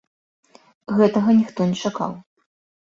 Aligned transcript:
Гэтага 0.97 1.37
ніхто 1.41 1.69
не 1.71 1.77
чакаў. 1.85 2.21